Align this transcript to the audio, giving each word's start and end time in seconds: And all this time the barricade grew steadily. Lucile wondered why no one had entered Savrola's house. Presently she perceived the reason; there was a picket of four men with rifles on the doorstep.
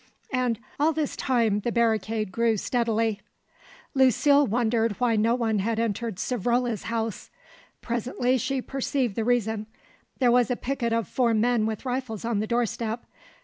And 0.33 0.57
all 0.79 0.93
this 0.93 1.15
time 1.15 1.59
the 1.59 1.71
barricade 1.71 2.31
grew 2.31 2.57
steadily. 2.57 3.21
Lucile 3.93 4.47
wondered 4.47 4.93
why 4.93 5.15
no 5.15 5.35
one 5.35 5.59
had 5.59 5.77
entered 5.79 6.15
Savrola's 6.15 6.85
house. 6.85 7.29
Presently 7.83 8.39
she 8.39 8.63
perceived 8.63 9.15
the 9.15 9.23
reason; 9.23 9.67
there 10.17 10.31
was 10.31 10.49
a 10.49 10.55
picket 10.55 10.91
of 10.91 11.07
four 11.07 11.35
men 11.35 11.67
with 11.67 11.85
rifles 11.85 12.25
on 12.25 12.39
the 12.39 12.47
doorstep. 12.47 13.05